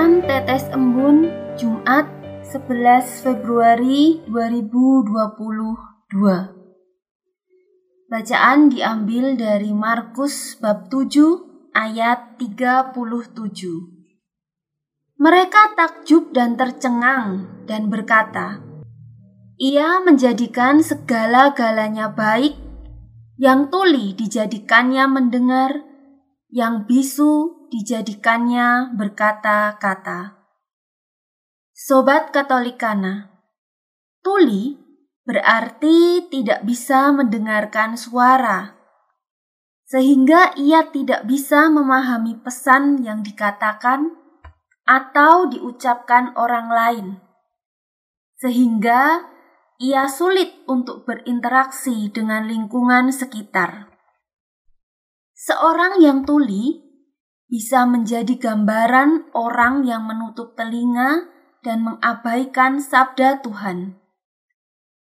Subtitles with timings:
[0.00, 1.28] Renungan Tetes Embun
[1.60, 2.08] Jumat
[2.48, 5.28] 11 Februari 2022
[8.08, 12.96] Bacaan diambil dari Markus bab 7 ayat 37
[15.20, 18.56] Mereka takjub dan tercengang dan berkata
[19.60, 22.56] Ia menjadikan segala-galanya baik
[23.36, 25.89] yang tuli dijadikannya mendengar
[26.50, 30.34] yang bisu dijadikannya berkata-kata.
[31.70, 33.30] Sobat Katolikana,
[34.20, 34.76] tuli
[35.22, 38.74] berarti tidak bisa mendengarkan suara,
[39.86, 44.10] sehingga ia tidak bisa memahami pesan yang dikatakan
[44.84, 47.06] atau diucapkan orang lain,
[48.42, 49.24] sehingga
[49.78, 53.89] ia sulit untuk berinteraksi dengan lingkungan sekitar.
[55.40, 56.84] Seorang yang tuli
[57.48, 61.32] bisa menjadi gambaran orang yang menutup telinga
[61.64, 63.96] dan mengabaikan sabda Tuhan.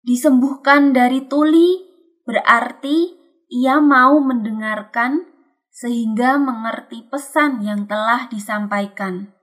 [0.06, 1.82] Disembuhkan dari tuli
[2.30, 3.18] berarti
[3.50, 5.26] ia mau mendengarkan
[5.74, 9.34] sehingga mengerti pesan yang telah disampaikan.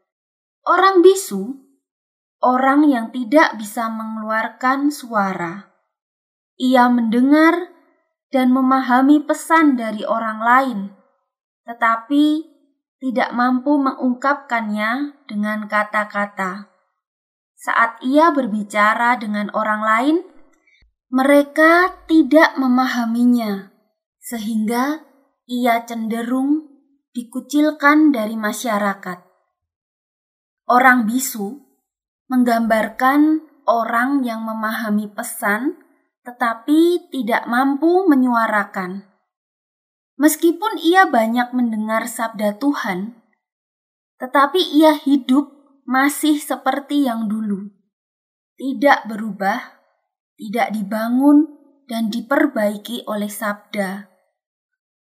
[0.62, 1.66] Orang bisu,
[2.38, 5.66] orang yang tidak bisa mengeluarkan suara.
[6.62, 7.75] Ia mendengar
[8.36, 10.78] dan memahami pesan dari orang lain,
[11.64, 12.44] tetapi
[13.00, 16.68] tidak mampu mengungkapkannya dengan kata-kata.
[17.56, 20.16] Saat ia berbicara dengan orang lain,
[21.08, 23.72] mereka tidak memahaminya,
[24.20, 25.00] sehingga
[25.48, 26.68] ia cenderung
[27.16, 29.24] dikucilkan dari masyarakat.
[30.68, 31.56] Orang bisu
[32.28, 35.85] menggambarkan orang yang memahami pesan
[36.26, 39.06] tetapi tidak mampu menyuarakan.
[40.18, 43.14] Meskipun ia banyak mendengar sabda Tuhan,
[44.18, 45.54] tetapi ia hidup
[45.86, 47.70] masih seperti yang dulu,
[48.58, 49.78] tidak berubah,
[50.34, 51.46] tidak dibangun,
[51.86, 54.10] dan diperbaiki oleh sabda,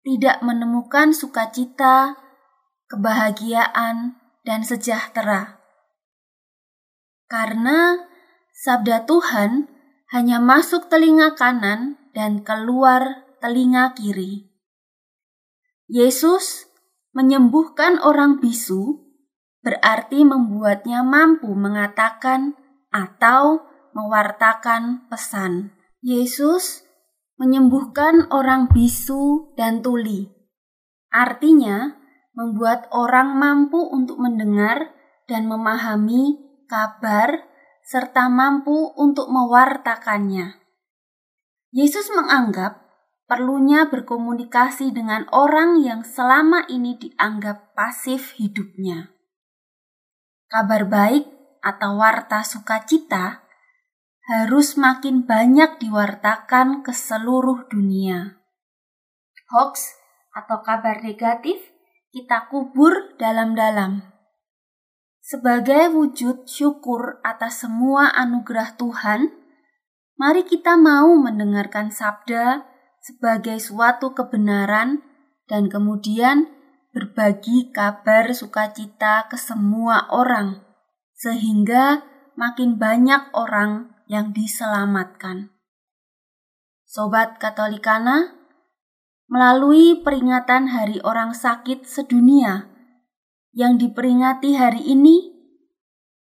[0.05, 2.21] tidak menemukan sukacita,
[2.93, 5.65] kebahagiaan, dan sejahtera.
[7.25, 8.05] Karena
[8.53, 9.76] sabda Tuhan
[10.17, 14.49] hanya masuk telinga kanan dan keluar telinga kiri.
[15.93, 16.73] Yesus
[17.13, 19.05] menyembuhkan orang bisu
[19.61, 22.57] berarti membuatnya mampu mengatakan
[22.89, 23.61] atau
[23.93, 25.77] mewartakan pesan.
[26.01, 26.89] Yesus
[27.37, 30.33] menyembuhkan orang bisu dan tuli.
[31.13, 31.93] Artinya,
[32.33, 34.97] membuat orang mampu untuk mendengar
[35.29, 37.45] dan memahami kabar
[37.87, 40.59] serta mampu untuk mewartakannya.
[41.71, 42.83] Yesus menganggap
[43.31, 49.15] perlunya berkomunikasi dengan orang yang selama ini dianggap pasif hidupnya.
[50.51, 51.31] Kabar baik
[51.63, 53.47] atau warta sukacita
[54.27, 58.43] harus makin banyak diwartakan ke seluruh dunia.
[59.47, 59.95] Hoax
[60.35, 61.63] atau kabar negatif
[62.11, 64.16] kita kubur dalam-dalam.
[65.27, 69.35] Sebagai wujud syukur atas semua anugerah Tuhan,
[70.15, 72.63] mari kita mau mendengarkan sabda
[73.03, 75.03] sebagai suatu kebenaran
[75.51, 76.47] dan kemudian
[76.95, 80.63] berbagi kabar sukacita ke semua orang,
[81.19, 82.07] sehingga
[82.39, 85.51] makin banyak orang yang diselamatkan.
[86.87, 88.31] Sobat Katolikana,
[89.27, 92.76] melalui peringatan Hari Orang Sakit Sedunia
[93.57, 95.33] yang diperingati hari ini,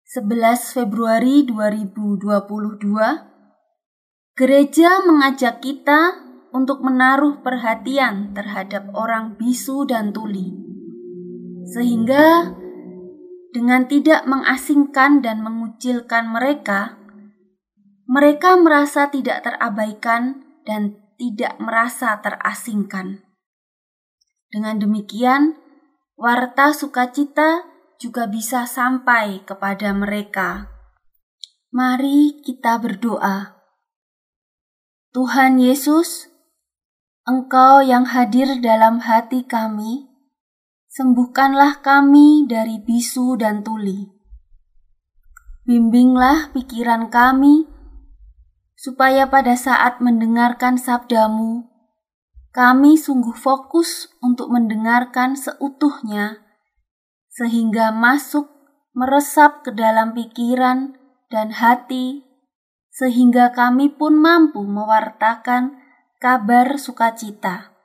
[0.07, 6.23] 11 Februari 2022, gereja mengajak kita
[6.55, 10.55] untuk menaruh perhatian terhadap orang bisu dan tuli,
[11.75, 12.55] sehingga
[13.51, 16.95] dengan tidak mengasingkan dan mengucilkan mereka,
[18.07, 23.27] mereka merasa tidak terabaikan dan tidak merasa terasingkan.
[24.47, 25.66] Dengan demikian,
[26.17, 27.69] warta sukacita
[28.01, 30.73] juga bisa sampai kepada mereka.
[31.69, 33.61] Mari kita berdoa.
[35.13, 36.33] Tuhan Yesus,
[37.29, 40.09] Engkau yang hadir dalam hati kami,
[40.89, 44.09] sembuhkanlah kami dari bisu dan tuli.
[45.69, 47.69] Bimbinglah pikiran kami,
[48.79, 51.76] supaya pada saat mendengarkan sabdamu,
[52.57, 56.41] kami sungguh fokus untuk mendengarkan seutuhnya,
[57.29, 58.49] sehingga masuk
[58.97, 60.97] meresap ke dalam pikiran
[61.29, 62.25] dan hati,
[62.89, 65.77] sehingga kami pun mampu mewartakan
[66.17, 67.77] kabar sukacita.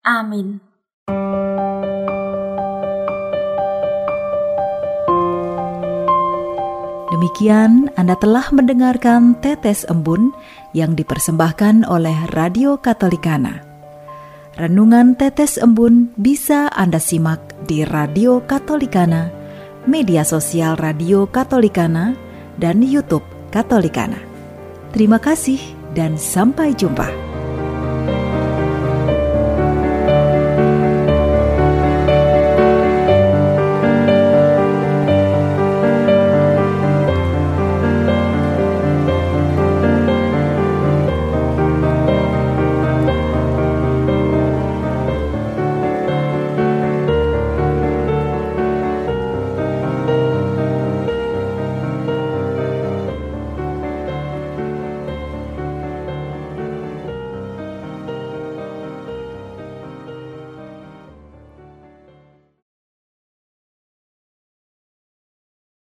[0.00, 0.64] Amin.
[7.12, 10.32] Demikian Anda telah mendengarkan Tetes Embun
[10.72, 13.65] yang dipersembahkan oleh Radio Katolikana.
[14.56, 19.28] Renungan Tetes Embun bisa Anda simak di Radio Katolikana,
[19.84, 22.16] media sosial Radio Katolikana,
[22.56, 24.16] dan YouTube Katolikana.
[24.96, 25.60] Terima kasih
[25.92, 27.25] dan sampai jumpa.